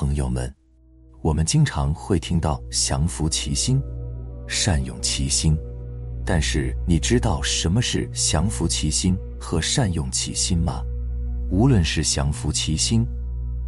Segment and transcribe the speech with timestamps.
[0.00, 0.50] 朋友们，
[1.20, 3.78] 我们经常会听到“降伏其心，
[4.48, 5.54] 善用其心”，
[6.24, 10.82] 但是你知道什么是降伏其心和善用其心吗？
[11.50, 13.06] 无论是降服其心，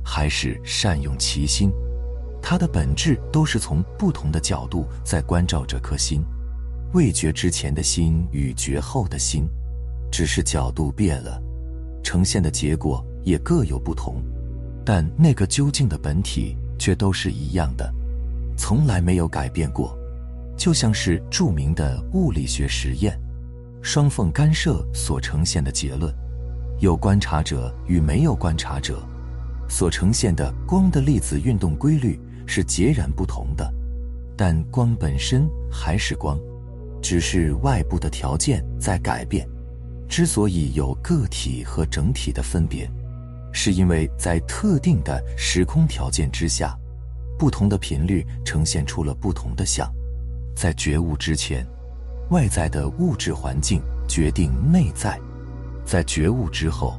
[0.03, 1.71] 还是善用其心，
[2.41, 6.25] 它的本质都是从不同的角度在关照这颗心。
[6.95, 9.47] 未觉之前的心与觉后的心，
[10.11, 11.39] 只是角度变了，
[12.03, 14.25] 呈现的结果也各有不同。
[14.85, 17.93] 但那个究竟的本体却都是一样的，
[18.57, 19.97] 从来没有改变过，
[20.57, 23.19] 就像是著名的物理学实验，
[23.81, 26.13] 双缝干涉所呈现的结论，
[26.81, 29.03] 有观察者与没有观察者
[29.69, 33.73] 所呈现的光的粒子运动规律是截然不同的，
[34.37, 36.39] 但光本身还是光，
[37.01, 39.49] 只是外部的条件在改变。
[40.09, 42.91] 之所以有个体和整体的分别。
[43.53, 46.77] 是因为在特定的时空条件之下，
[47.39, 49.89] 不同的频率呈现出了不同的相。
[50.57, 51.67] 在觉悟之前，
[52.31, 55.19] 外在的物质环境决定内在；
[55.85, 56.99] 在觉悟之后，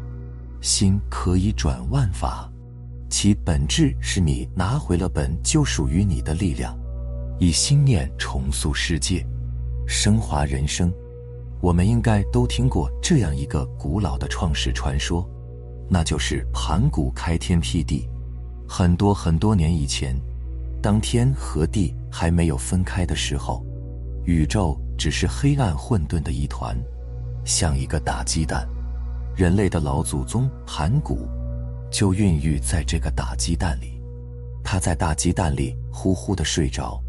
[0.62, 2.50] 心可以转万法，
[3.10, 6.78] 其本质是你拿回了本就属于你的力量，
[7.40, 9.26] 以心念重塑世界，
[9.88, 10.94] 升华人生。
[11.62, 15.30] 我们应该都听过这样一个古老的创世传说。
[15.94, 18.10] 那就是盘古开天辟地，
[18.68, 20.20] 很多很多年以前，
[20.82, 23.64] 当天和地还没有分开的时候，
[24.26, 26.76] 宇宙只是黑暗混沌的一团，
[27.46, 28.68] 像一个大鸡蛋。
[29.36, 31.28] 人类的老祖宗盘古，
[31.92, 34.02] 就孕育在这个大鸡蛋里。
[34.64, 37.00] 他在大鸡蛋里呼呼的睡着，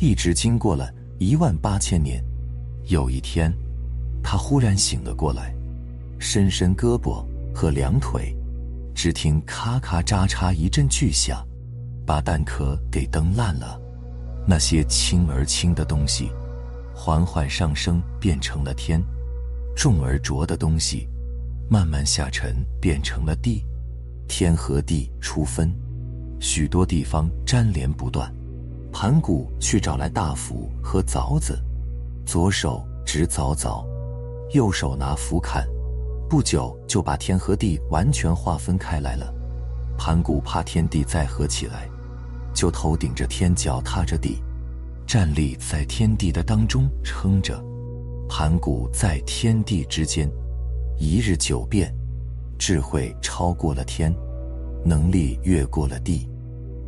[0.00, 2.20] 一直经过了一万八千年。
[2.88, 3.52] 有一天，
[4.20, 5.54] 他忽然醒了过来，
[6.18, 7.24] 伸伸胳膊。
[7.56, 8.36] 和两腿，
[8.94, 11.42] 只听咔咔喳喳一阵巨响，
[12.04, 13.80] 把蛋壳给蹬烂了。
[14.46, 16.30] 那些轻而轻的东西，
[16.94, 19.00] 缓缓上升，变成了天；
[19.74, 21.08] 重而浊的东西，
[21.70, 23.64] 慢慢下沉，变成了地。
[24.28, 25.74] 天和地初分，
[26.38, 28.30] 许多地方粘连不断。
[28.92, 31.58] 盘古去找来大斧和凿子，
[32.26, 33.82] 左手执凿凿，
[34.52, 35.66] 右手拿斧砍。
[36.28, 39.32] 不久就把天和地完全划分开来了。
[39.96, 41.88] 盘古怕天地再合起来，
[42.52, 44.42] 就头顶着天，脚踏着地，
[45.06, 47.64] 站立在天地的当中撑着。
[48.28, 50.28] 盘古在天地之间，
[50.98, 51.94] 一日九变，
[52.58, 54.12] 智慧超过了天，
[54.84, 56.28] 能力越过了地。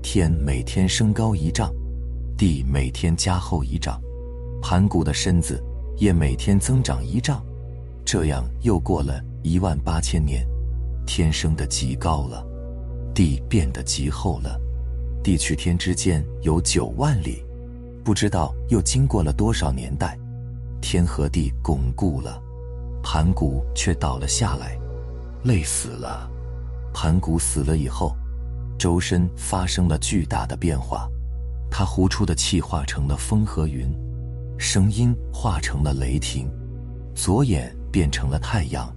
[0.03, 1.73] 天每天升高一丈，
[2.37, 4.01] 地每天加厚一丈，
[4.61, 5.63] 盘古的身子
[5.97, 7.41] 也每天增长一丈。
[8.09, 9.23] 这样又过了。
[9.43, 10.43] 一万八千年，
[11.07, 12.43] 天升得极高了，
[13.15, 14.59] 地变得极厚了，
[15.23, 17.45] 地去天之间有九万里，
[18.03, 20.19] 不知道又经过了多少年代，
[20.81, 22.43] 天和地巩固了，
[23.03, 24.79] 盘古却倒了下来，
[25.45, 26.31] 累死了。
[26.95, 28.17] 盘古死了以后，
[28.79, 31.07] 周身发生了巨大的变化，
[31.71, 33.87] 他呼出的气化成了风和云，
[34.59, 36.51] 声音化成了雷霆，
[37.15, 38.93] 左眼变成了太阳。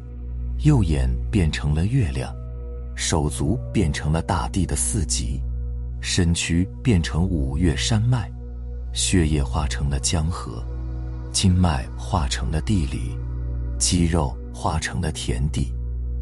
[0.63, 2.31] 右眼变成了月亮，
[2.96, 5.41] 手足变成了大地的四极，
[6.02, 8.31] 身躯变成五岳山脉，
[8.94, 10.63] 血液化成了江河，
[11.31, 13.18] 经脉化成了地理，
[13.79, 15.73] 肌肉化成了田地，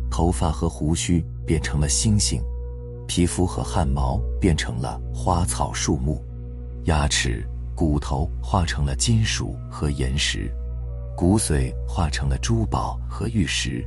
[0.09, 2.41] 头发和胡须变成了星星，
[3.09, 6.24] 皮肤和汗毛变成了花草树木，
[6.86, 10.50] 牙齿、骨头化成了金属和岩石，
[11.19, 13.85] 骨髓化成了珠宝和玉石。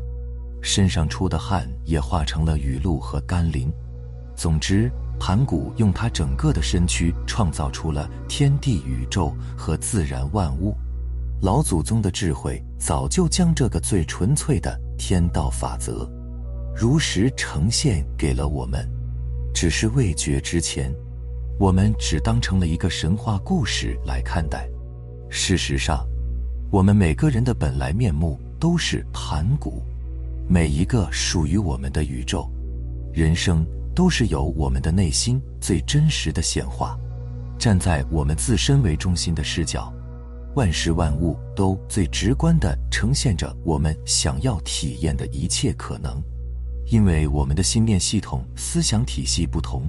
[0.61, 3.73] 身上出的汗也化成了雨露和甘霖。
[4.37, 10.77] 总之，盘古用他整个的身躯创造出了天地宇宙和自然万物。
[11.41, 16.07] 老祖宗的智慧早就将这个最纯粹的天道法则，
[16.77, 18.87] 如实呈现给了我们。
[19.55, 20.95] 只是未觉之前，
[21.59, 24.69] 我们只当成了一个神话故事来看待。
[25.31, 26.07] 事实上，
[26.73, 29.83] 我们每个人的本来面目都是盘古。
[30.49, 32.51] 每一个属于我们的宇宙，
[33.13, 33.63] 人生
[33.95, 36.99] 都是由我们的内心最真实的显化。
[37.59, 39.93] 站在我们自身为中心的视角，
[40.55, 46.23] 万事万物都最直观地呈现着我们想要体验的一切可能。
[46.87, 49.83] 因为我们的心念系统、思想体系不同，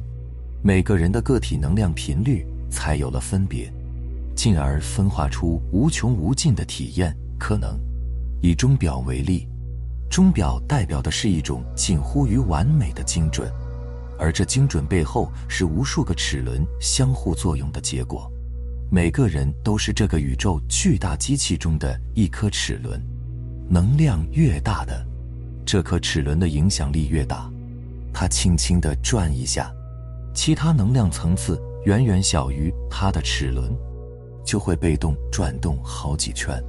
[0.62, 3.72] 每个人的个体能量频率才有了分别，
[4.36, 7.80] 进而分化出无穷无尽的体验可能。
[8.42, 9.48] 以钟表为例。
[10.10, 13.52] 钟表代表的是一种近乎于完美的精准，
[14.20, 18.32] 而这精准背后是无数个齿轮相互作用的结果。
[18.92, 23.02] 每个人都是这个宇宙巨大机器中的一颗齿轮，
[23.68, 25.04] 能量越大的，
[25.66, 27.50] 这颗齿轮的影响力越大。
[28.14, 29.74] 它轻轻地转一下，
[30.36, 33.76] 其他能量层次远远小于它的齿轮，
[34.46, 36.62] 就会被动转动好几圈，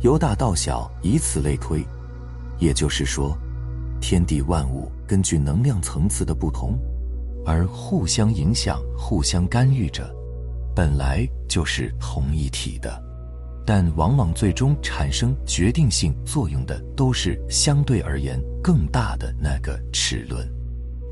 [0.00, 1.84] 由大到小，以此类推。
[2.58, 3.36] 也就是说，
[4.00, 6.78] 天地万物根据能量层次的不同，
[7.44, 10.14] 而互相影响、互相干预着。
[10.74, 13.02] 本来就是同一体的，
[13.64, 20.46] 但往往最终产生决定性作用的都是相对而言更大的那个齿轮。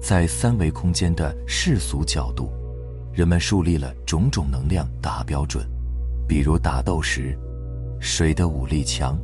[0.02, 2.50] 在三维空间的世俗角度，
[3.12, 5.66] 人们树立了种种能量达标准，
[6.26, 7.38] 比如打斗时，
[8.00, 9.18] 谁的武力强，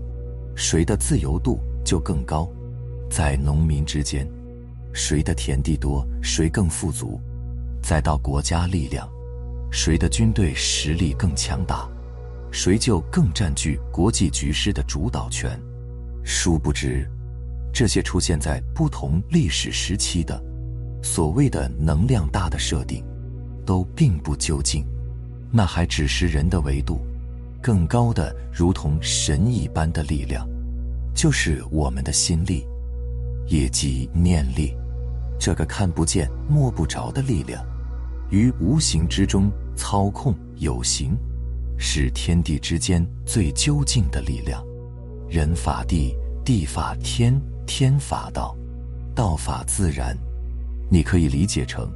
[0.54, 2.46] 谁的自由度就更高；
[3.10, 4.28] 在农民之间，
[4.92, 7.18] 谁的田地多，谁更富足；
[7.82, 9.08] 再到国家力量。
[9.72, 11.88] 谁的军队实力更强大，
[12.50, 15.58] 谁就更占据国际局势的主导权。
[16.24, 17.08] 殊不知，
[17.72, 20.42] 这些出现在不同历史时期的
[21.02, 23.04] 所谓的能量大的设定，
[23.64, 24.84] 都并不究竟。
[25.52, 27.00] 那还只是人的维度，
[27.60, 30.48] 更高的如同神一般的力量，
[31.14, 32.64] 就是我们的心力，
[33.46, 34.74] 也即念力，
[35.38, 37.64] 这个看不见摸不着的力量。
[38.30, 41.16] 于无形之中操控有形，
[41.76, 44.64] 是天地之间最究竟的力量。
[45.28, 46.14] 人法地，
[46.44, 48.56] 地法天，天法道，
[49.16, 50.16] 道法自然。
[50.88, 51.90] 你可以理解成，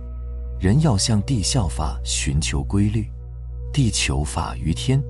[0.60, 3.04] 人要向地效法，寻求规律；
[3.74, 5.02] 地求法于天，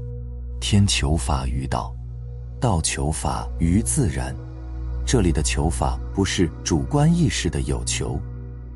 [0.59, 1.95] 天求法于道，
[2.59, 4.35] 道求法于自然。
[5.07, 8.19] 这里的求法不是主观意识的有求，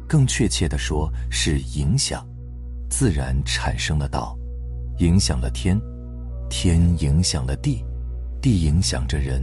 [0.06, 2.23] 更确切的说是影响。
[2.90, 4.37] 自然产生了道，
[4.99, 5.81] 影响了天，
[6.50, 7.82] 天影响了地，
[8.43, 9.43] 地影响着人。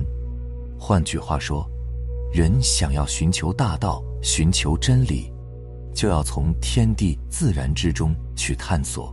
[0.80, 1.68] 换句话说，
[2.32, 5.34] 人想要寻求大道、寻求真理，
[5.92, 9.12] 就要从天地自然之中去探索。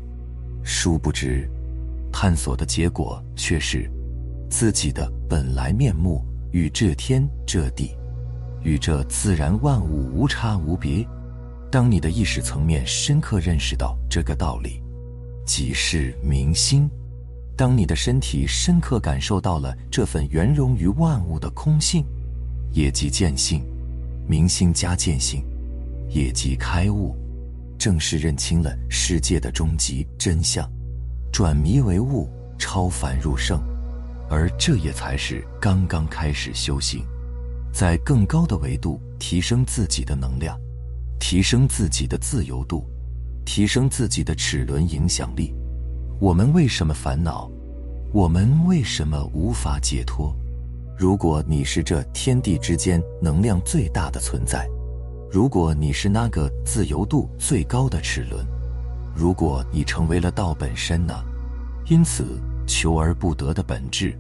[0.75, 1.47] 殊不知，
[2.11, 3.89] 探索的结果却是
[4.49, 7.95] 自己的本来面目与这天、这地、
[8.63, 11.07] 与这自然万物无差无别。
[11.71, 14.83] 当你的意识层面深刻认识到这个道理，
[15.45, 16.89] 即是明心；
[17.55, 22.03] 当你的身体深刻感受到了这份圆融于万物的空性，
[22.73, 23.63] 也即见性。
[24.27, 25.45] 明心加见性，
[26.09, 27.15] 也即开悟，
[27.83, 30.71] 正是认清了世界的终极真相，
[31.33, 33.61] 转迷为悟，超凡入圣。
[34.31, 37.05] 而这也才是刚刚开始修行，
[37.75, 40.57] 在更高的维度提升自己的能量。
[41.19, 42.85] 提升自己的自由度，
[43.45, 45.53] 提升自己的齿轮影响力。
[46.21, 47.51] 我们为什么烦恼？
[48.13, 50.33] 我们为什么无法解脱？
[50.97, 54.69] 如果你是这天地之间能量最大的存在，
[55.33, 58.47] 如果你是那个自由度最高的齿轮，
[59.17, 61.15] 如果你成为了道本身呢？
[61.89, 64.15] 因此，求而不得的本质，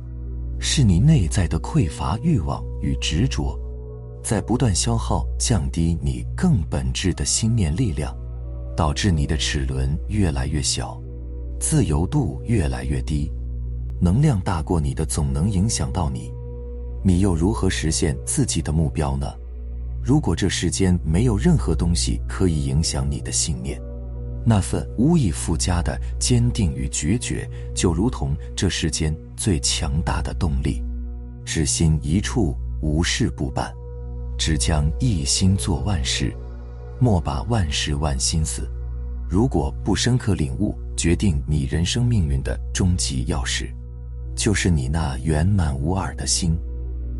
[0.59, 3.61] 是你内在的匮乏欲望与执着。
[4.25, 8.17] 在不断消耗、降低你更本质的心念力量，
[8.75, 10.99] 导致你的齿轮越来越小，
[11.61, 13.31] 自由度越来越低，
[14.01, 16.33] 能量大过你的总能影响到你，
[17.05, 19.31] 你又如何实现自己的目标呢？
[20.03, 23.81] 如果这世间没有任何东西可以影响你的信念，
[24.45, 30.83] 那份无以复加的坚定与决绝，就如同这世间最强大的动力，
[31.45, 33.73] 只心一处，无事不办。
[34.37, 36.35] 只将一心做万事，
[36.99, 38.69] 莫把万事万心思。
[39.31, 43.73] 如果不深刻领悟，决定你人生命运的终极钥匙，
[44.35, 46.59] 就是你那圆满无二的心。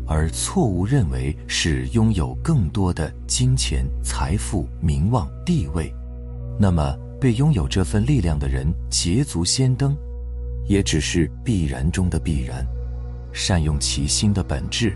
[0.07, 5.93] 而错误认为是拥有更多的金钱、财富、名望、地位，
[6.59, 9.95] 那么被拥有这份力量的人捷足先登，
[10.67, 12.65] 也只是必然中的必然。
[13.31, 14.95] 善用其心的本质。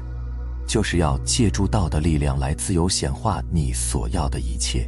[0.67, 4.85] 就是要借助道的力量来自由显化你所要的一切，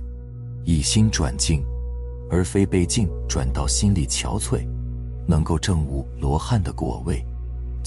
[0.65, 1.63] 以心转境，
[2.29, 4.67] 而非被境转到心里憔悴。
[5.25, 7.25] 能够证悟罗汉的果位，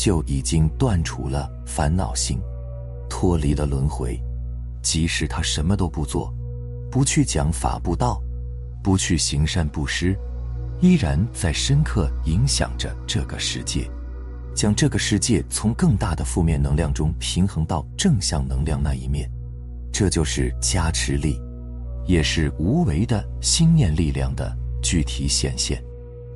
[0.02, 2.40] 就已经断除了烦恼心，
[3.08, 4.20] 脱离了轮回。
[4.82, 6.34] 即使他什么都不做，
[6.90, 8.20] 不去讲法布道，
[8.82, 10.18] 不去行善布施，
[10.80, 13.88] 依然在深刻影响着这个世界。
[14.56, 19.30] 将这个世界从更大的负面能量中平衡到正向能量那一面，
[19.92, 21.40] 这就是加持力。
[22.08, 25.80] 也是无为的心念力量的具体显现。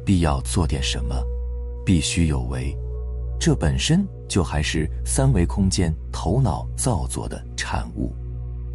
[0.05, 1.21] 必要做点什么，
[1.85, 2.73] 必须有为，
[3.39, 8.13] 这本身就还是三维空间头脑造作的产物。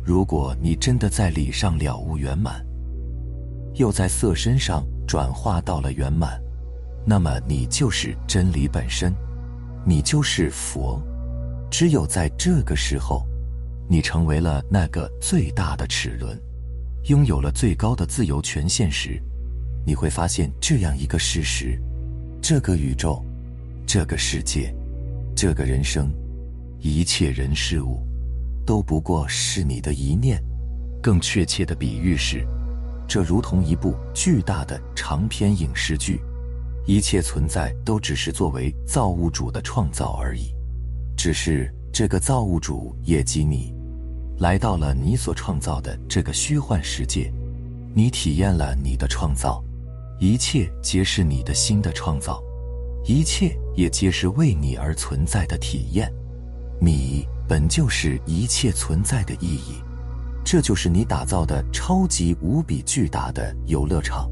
[0.03, 2.65] 如果你真的在理上了悟圆满，
[3.75, 6.41] 又在色身上转化到了圆满，
[7.05, 9.13] 那么你就是真理本身，
[9.85, 11.01] 你就是佛。
[11.69, 13.25] 只有在这个时候，
[13.87, 16.37] 你成为了那个最大的齿轮，
[17.05, 19.21] 拥有了最高的自由权限时，
[19.85, 21.79] 你会发现这样一个事实：
[22.41, 23.23] 这个宇宙，
[23.93, 24.73] 这个世界，
[25.35, 26.09] 这个人生，
[26.79, 27.99] 一切人事物，
[28.65, 30.41] 都不过是你的一念。
[31.03, 32.47] 更确切的比喻是，
[33.05, 36.21] 这如同一部巨大的长篇影视剧，
[36.85, 40.55] 一切存在都只是作为造物主的创造而已。
[41.17, 43.75] 只是这个造物主也即你，
[44.39, 47.29] 来到了你所创造的这个虚幻世界，
[47.93, 49.61] 你体验了你的创造，
[50.17, 52.41] 一切皆是你的新的创造，
[53.05, 56.11] 一切也皆是为你而存在的体验。
[56.79, 59.81] 你本就是一切存在的意义，
[60.43, 64.29] 这就是你打造的超级无比巨大的游乐场。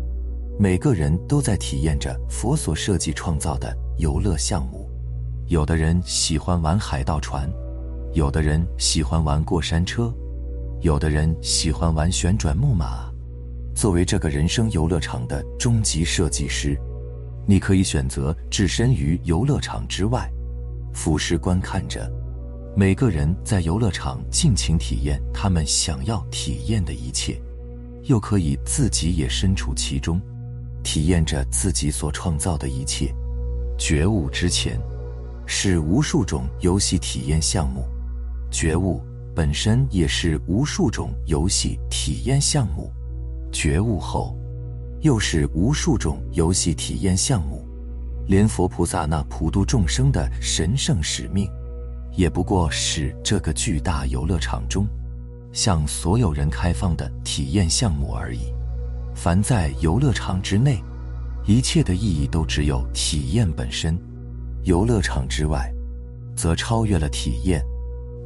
[0.59, 4.89] 每个人都在体验着佛所设计创造的游乐项目。
[5.47, 7.49] 有的人喜欢玩海盗船，
[8.13, 10.13] 有的人喜欢玩过山车，
[10.81, 13.09] 有的人喜欢玩旋转木马。
[13.73, 16.77] 作为这个人生游乐场的终极设计师，
[17.49, 20.31] 你可以选择置身于游乐场之外，
[20.93, 22.07] 俯视观看着
[22.77, 27.41] 每个人在游乐场尽情体验他们想要体验的一切，
[28.03, 30.21] 又可以自己也身处其中，
[30.83, 33.11] 体验着自己所创造的一切。
[33.79, 34.79] 觉悟之前。
[35.51, 37.83] 是无数种游戏体验项目，
[38.51, 39.01] 觉悟
[39.35, 42.93] 本身也是无数种游戏体验项目，
[43.51, 44.37] 觉悟后，
[45.01, 47.65] 又是无数种游戏体验项目。
[48.27, 51.49] 连佛菩萨那普度众生的神圣使命，
[52.15, 54.87] 也不过是这个巨大游乐场中，
[55.51, 58.53] 向所有人开放的体验项目而已。
[59.15, 60.79] 凡在游乐场之内，
[61.47, 63.97] 一切的意义都只有体验本身。
[64.63, 65.73] 游乐场之外，
[66.35, 67.63] 则超越了体验，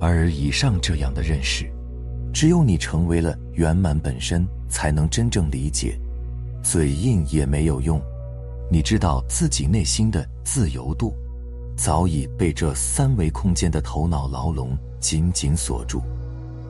[0.01, 1.71] 而以上这样的认识，
[2.33, 5.97] 只有你成为了圆满本身，才能真正理解。
[6.63, 8.01] 嘴硬也没有用，
[8.71, 11.13] 你知道自己内心的自由度，
[11.77, 16.01] 早已被这三维空间的头脑牢笼紧紧锁住，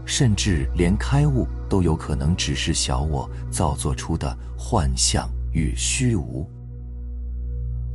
[0.06, 6.46] 甚至连开悟都有可能只是小我造作出的幻象与虚无。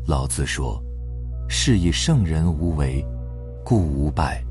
[0.07, 0.83] 老子说。
[1.51, 3.03] 是以圣人无为，
[3.65, 4.45] 故无败；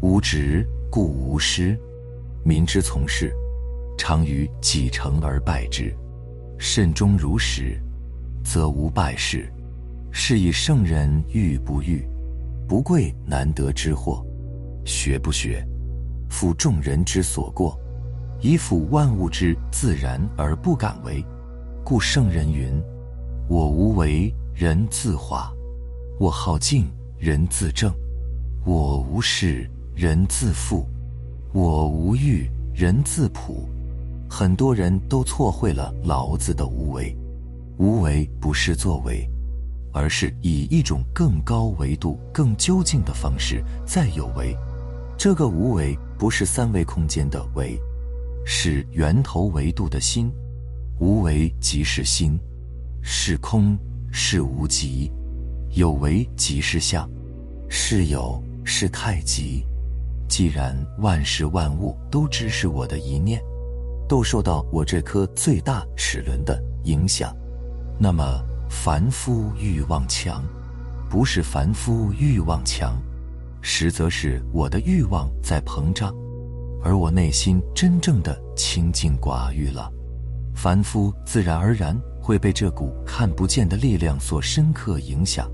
[0.00, 1.78] 无执，故无失。
[2.44, 3.32] 民之从事，
[3.96, 5.96] 常于己成而败之。
[6.64, 7.76] 慎终如始，
[8.44, 9.52] 则无败事。
[10.12, 12.06] 是以圣人欲不欲，
[12.68, 14.24] 不贵难得之货；
[14.84, 15.66] 学不学，
[16.30, 17.76] 负众人之所过，
[18.40, 21.22] 以辅万物之自然而不敢为。
[21.82, 22.80] 故圣人云
[23.50, 25.52] ：“我无为，人自化。”
[26.20, 26.88] 我好静，
[27.18, 27.90] 人自正；
[28.64, 30.86] 我无事，人自富；
[31.52, 33.68] 我无欲，人自朴。
[34.34, 37.14] 很多人都错会了老子的无为。
[37.76, 39.28] 无为不是作为，
[39.92, 44.56] 而是以一种更高维度、更究竟的方式再有为。
[45.18, 47.78] 这个无为不是三维空间的为，
[48.46, 50.32] 是源头维度的心。
[50.98, 52.40] 无为即是心，
[53.02, 53.76] 是空，
[54.10, 55.12] 是无极。
[55.74, 57.06] 有为即是相，
[57.68, 59.62] 是有是太极。
[60.26, 63.38] 既然万事万物都只是我的一念，
[64.12, 67.34] 都受到我这颗最大齿轮的影响，
[67.98, 68.22] 那么
[68.68, 70.44] 凡夫欲望强，
[71.08, 72.94] 不是凡夫欲望强，
[73.62, 76.14] 实则是我的欲望在膨胀，
[76.84, 79.90] 而我内心真正的清净寡欲了。
[80.54, 85.50] 凡夫自然而然会被这股看不见的力量所深刻影响。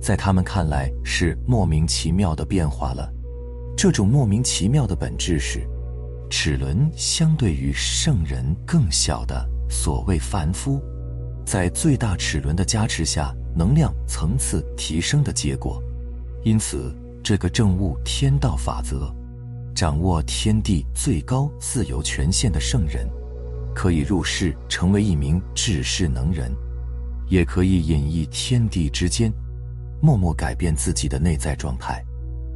[0.00, 3.12] 在他们看来是莫名其妙的变化了，
[3.76, 5.68] 这种莫名其妙的本质是，
[6.30, 10.80] 齿轮相对于圣人更小的所谓凡夫，
[11.44, 15.82] 在最大齿轮的加持下，能量层次提升的结果。
[16.44, 19.12] 因此，这个正悟天道法则，
[19.74, 23.06] 掌握天地最高自由权限的圣人，
[23.74, 26.54] 可以入世成为一名治世能人，
[27.28, 29.32] 也可以隐逸天地之间。
[30.00, 32.02] 默默改变自己的内在状态，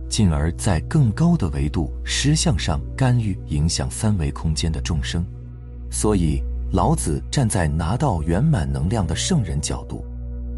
[0.08, 5.25] 进而，在更高的维度实相上干预影响三维空间的众生。
[5.90, 6.42] 所以，
[6.73, 10.04] 老子站在拿到圆满能量的圣人角度，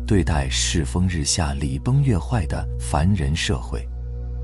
[0.06, 3.86] 对待世风日下、礼崩乐坏的凡人社会，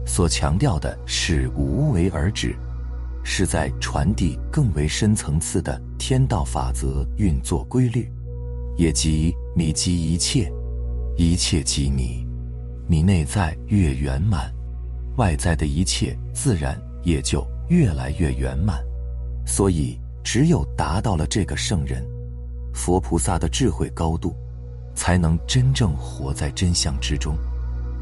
[0.06, 2.54] 所强调的是无为而治，
[3.25, 8.11] 是在传递更为深层次的天道法则运作规律，
[8.76, 10.52] 也即你即一切，
[11.16, 12.26] 一切即你，
[12.88, 14.52] 你内在越圆满，
[15.16, 18.83] 外在的一切自然也就越来越圆满。
[19.47, 22.07] 所以，只有达到了这个圣人、
[22.73, 24.35] 佛菩萨的智慧高度，
[24.95, 27.37] 才能真正活在真相之中。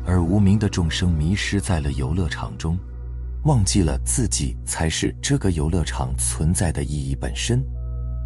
[0.06, 2.78] 而无名的众生迷失在了游乐场中，
[3.44, 7.62] 忘记了自己才是这个游乐场存在的意义本身。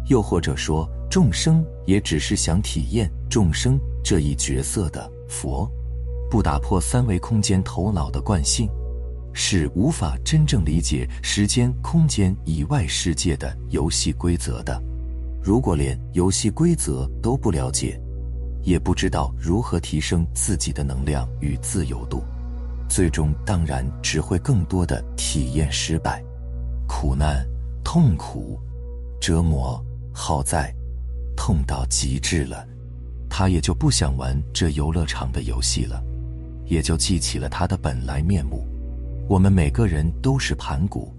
[0.07, 5.69] 又或者说，众生也只是想体验众生这一角色的佛，
[6.35, 8.69] 不打破三维空间头脑的惯性。
[9.31, 14.77] 是无法真正理解时间、空间以外世界的游戏规则的。
[15.41, 17.97] 如果连游戏规则都不了解，
[18.63, 22.21] 也不知道如何提升自己的能量与自由度，
[22.89, 26.21] 最终当然只会更多的体验失败、
[26.85, 27.47] 苦难、
[27.81, 28.59] 痛苦、
[29.21, 29.81] 折磨、
[30.13, 30.69] 好在，
[31.37, 32.67] 痛到极致了，
[33.29, 36.03] 他也就不想玩这游乐场的游戏了，
[36.65, 38.67] 也就记起了他的本来面目。
[39.27, 41.13] 我们每个人都是盘古，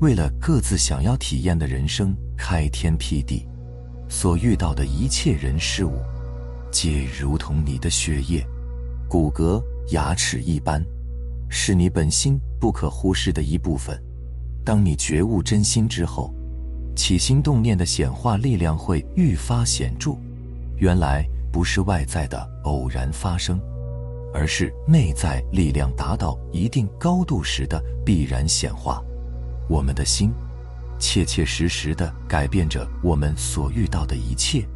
[0.00, 3.46] 为了各自想要体验的人生开天辟地，
[4.08, 5.92] 所遇到的一切人事物，
[6.70, 8.46] 皆如同你的血液、
[9.08, 10.84] 骨骼、牙齿一般，
[11.48, 13.98] 是你本心不可忽视的一部分。
[14.64, 16.30] 当你觉悟真心之后，
[16.94, 20.14] 起心动念的显化力量会愈发显著。
[20.76, 23.58] 原来不是外在的偶然发生。
[24.32, 29.02] 而是内在力量达到一定高度时的必然显化。
[29.68, 30.32] 我们的心，
[30.98, 34.66] 切切实实的改变着我们所遇到的一切。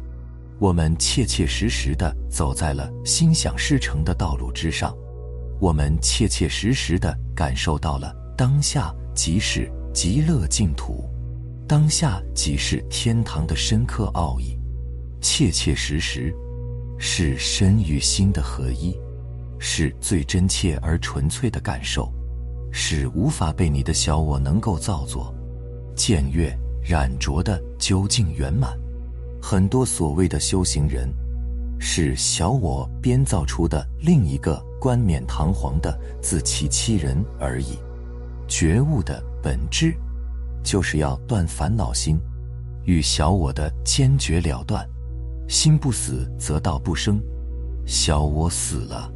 [0.59, 4.95] 我们切切实实的走在了心想事成的道路之上。
[5.59, 11.09] 我们切切实实的感受到了当下即是极乐净土，
[11.67, 14.57] 当下即是天堂的深刻奥义。
[15.21, 16.35] 切切实实，
[16.97, 18.93] 是身与心的合一。
[19.65, 22.11] 是最真切而纯粹的感受，
[22.69, 25.33] 是无法被你的小我能够造作、
[25.95, 28.77] 僭越、染着的究竟圆满。
[29.41, 31.09] 很多所谓的修行人，
[31.79, 37.79] 是小我编造出的另一个冠冕堂皇的自欺欺人而已。
[38.49, 39.95] 觉悟的本质，
[40.61, 42.19] 就是要断烦恼心，
[42.83, 44.85] 与小我的坚决了断。
[45.47, 47.17] 心不死，则道不生。
[47.85, 49.12] 小我死了。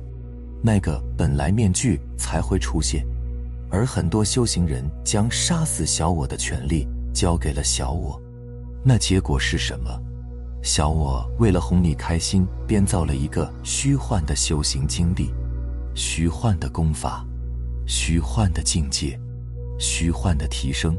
[0.68, 3.08] 那个本来面具才会出现，
[3.72, 8.22] 而很多修行人将杀死小我的权利交给了小我，
[8.84, 9.90] 那结果是什么？
[10.62, 15.34] 小我为了哄你开心，编造了一个虚幻的修行经历，
[15.96, 17.26] 虚幻的功法，
[17.86, 19.18] 虚幻的境界，
[19.80, 20.98] 虚幻的提升。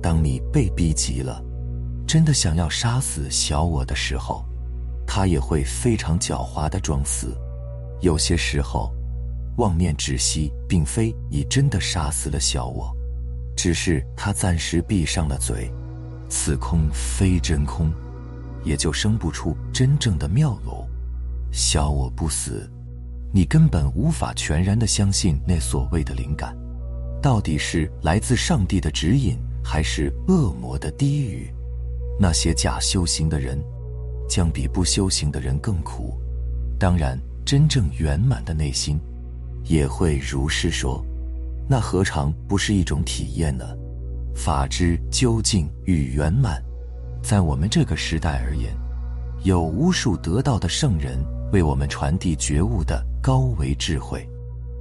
[0.00, 1.44] 当你被逼急了，
[2.06, 4.46] 真的想要杀死小我的时候，
[5.06, 7.36] 他也会非常狡猾的装死。
[8.00, 8.92] 有些时候，
[9.56, 12.94] 妄念止息，并非你真的杀死了小我，
[13.56, 15.72] 只是他暂时闭上了嘴。
[16.28, 17.92] 此空非真空，
[18.64, 20.86] 也就生不出真正的妙有。
[21.52, 22.68] 小我不死，
[23.32, 26.56] 你根本无法全然的相信那所谓的灵感，
[27.22, 31.50] 到底是来自上帝的指引，还是恶魔的低语？
[32.18, 33.62] 那些假修行的人，
[34.28, 36.18] 将比不修行的人更苦。
[36.78, 37.18] 当然。
[37.44, 38.98] 真正圆满的内心，
[39.64, 41.04] 也会如是说，
[41.68, 43.64] 那何尝不是一种体验呢？
[44.34, 46.62] 法之究竟与圆满，
[47.22, 48.74] 在我们这个时代而言，
[49.44, 51.18] 有无数得道的圣人
[51.52, 54.28] 为我们传递觉悟的高维智慧。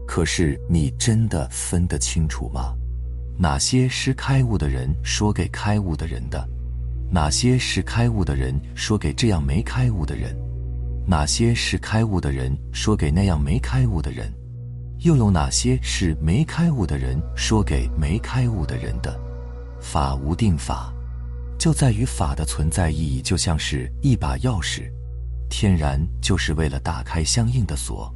[0.08, 2.74] 可是你真的分得清楚吗？
[3.38, 6.48] 哪些是开悟的人说给开悟的人的？
[7.12, 10.36] 哪些是开悟的人说给这样没开悟的人？
[11.06, 14.32] 哪些是开悟的人说给那样没开悟的人，
[15.00, 19.20] 又有哪些是没开悟的人说给没开悟的人的？
[19.82, 20.94] 法无定法，
[21.60, 24.90] 就在于法的存在意义就像是一把钥匙，
[25.50, 28.10] 天然就是为了打开相应的锁，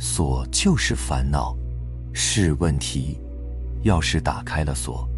[0.00, 1.56] 锁就是烦恼，
[2.12, 3.16] 是问题。
[3.84, 5.08] 钥匙打开了锁，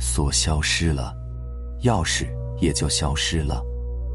[0.00, 1.14] 锁消失了，
[1.82, 2.26] 钥匙
[2.60, 3.62] 也就消失了，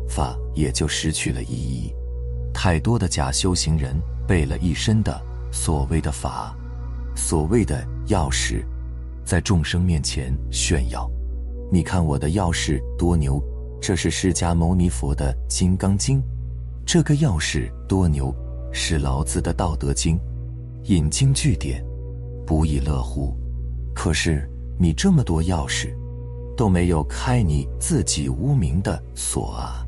[0.10, 1.94] 法也就失去了意义。
[2.54, 3.96] 太多的假修行人
[4.28, 5.20] 背了一身的
[5.52, 6.56] 所谓的法，
[7.16, 8.64] 所谓的钥匙，
[9.26, 11.10] 在众生面前炫耀。
[11.72, 13.42] 你看我的钥匙多牛，
[13.82, 16.20] 这是释迦牟尼佛的《金刚经》，
[16.86, 18.34] 这个钥匙多牛，
[18.74, 20.18] 是老子的《道德经》，
[20.84, 21.84] 引经据典，
[22.46, 23.36] 不亦乐乎。
[23.94, 25.96] 可是你这么多钥匙，
[26.58, 29.81] 都没有开你自己无名的锁啊！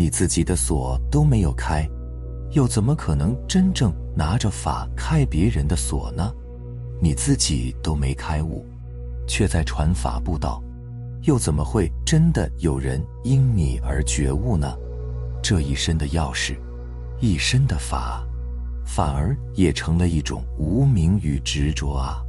[0.00, 1.86] 你自己的锁都没有开，
[2.52, 6.32] 又怎么可能真正拿着法开别人的锁呢？
[7.02, 8.64] 你自己都没开悟，
[9.28, 10.62] 却在传法布道，
[11.24, 14.74] 又怎么会真的有人因你而觉悟呢？
[15.42, 16.56] 这一身的钥匙，
[17.20, 18.26] 一身的法，
[18.86, 22.24] 反而也成了一种无名与执着啊！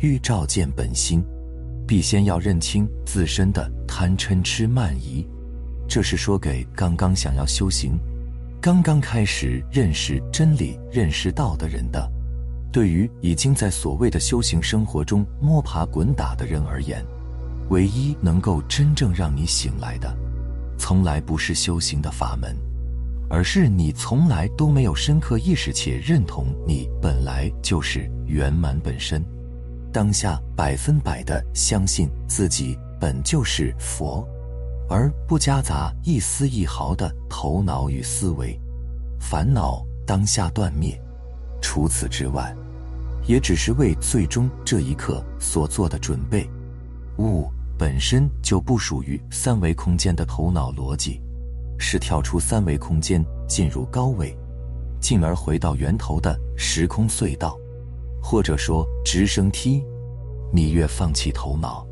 [0.00, 1.24] 欲照见本心，
[1.86, 5.26] 必先要认清自身的贪嗔痴慢疑。
[5.88, 7.98] 这是说给刚刚想要修行、
[8.60, 12.08] 刚刚开始认识真理、认识道的人的。
[12.70, 17.02] 对于已经在所谓的修行生活中摸爬滚打的人而言，
[17.70, 20.14] 唯一能够真正让你醒来的，
[20.76, 22.54] 从来不是修行的法门，
[23.30, 29.24] 而是你从来都没有深刻意识且认同你本来就是圆满本身，
[29.90, 34.28] 当下百分百的相信自己本就是佛，
[34.88, 38.58] 而不夹杂一丝一毫的头脑与思维，
[39.20, 40.98] 烦恼当下断灭。
[41.60, 42.54] 除此之外，
[43.26, 46.48] 也只是为最终这一刻所做的准备。
[47.18, 51.20] 悟本身就不属于三维空间的头脑逻辑，
[51.78, 54.36] 是跳出三维空间进入高维，
[55.00, 57.58] 进而回到源头的时空隧道，
[58.22, 59.84] 或者说直升梯。
[60.50, 61.86] 你越放弃头脑，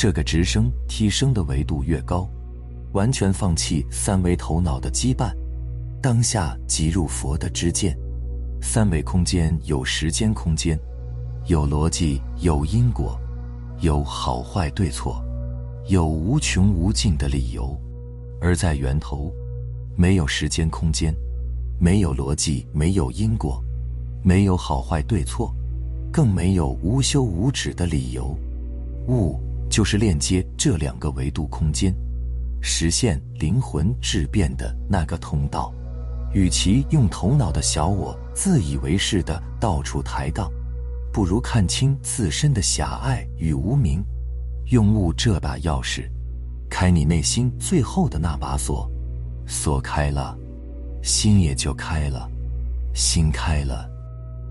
[0.00, 2.24] 这个直升提升的维度越高，
[2.92, 5.34] 完全放弃三维头脑的羁绊，
[6.00, 7.98] 当下即入佛的知见。
[8.62, 10.78] 三维空间有时间空间，
[11.46, 13.18] 有逻辑，有因果，
[13.80, 15.20] 有好坏对错，
[15.88, 17.76] 有无穷无尽的理由；
[18.40, 19.32] 而在源头，
[19.96, 21.12] 没有时间空间，
[21.76, 23.60] 没有逻辑，没有因果，
[24.22, 25.52] 没有好坏对错，
[26.12, 28.32] 更没有无休无止的理由。
[29.08, 29.36] 悟
[29.78, 31.94] 就是链接这两个维度空间，
[32.60, 35.72] 实现灵魂质变的那个通道。
[36.34, 40.50] 与其用头脑的小我自以为是的到处抬杠，
[41.12, 44.04] 不如看清自身的狭隘与无明，
[44.72, 46.10] 用悟这把钥匙，
[46.68, 48.90] 开你内心最后的那把锁。
[49.46, 50.36] 锁开了，
[51.04, 52.28] 心也就开了；
[52.96, 53.88] 心开了，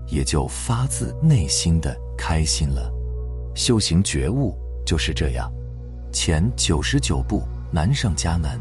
[0.06, 2.90] 也就发自内心的开心了。
[3.54, 4.56] 修行觉悟
[4.88, 5.52] 就是这样，
[6.10, 8.58] 前九十九步难上加难。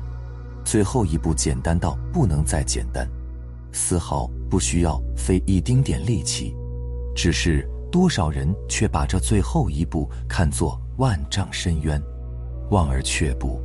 [0.65, 3.09] 最后一步简单到不能再简单，
[3.71, 6.53] 丝毫不需要费一丁点力气，
[7.15, 11.97] 只是多少人却把这最后一步看作万丈深渊，
[12.71, 13.61] 望而却步，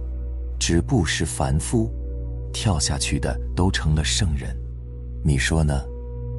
[0.57, 1.91] 止步是凡夫，
[2.53, 4.57] 跳下去的都成了圣人，
[5.25, 5.83] 你说呢？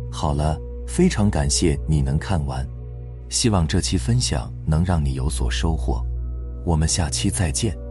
[0.09, 0.57] 好了，
[0.87, 2.65] 非常感谢你能看完，
[3.27, 6.01] 希望这期分享能让你有所收获，
[6.63, 7.82] 我们下期再见。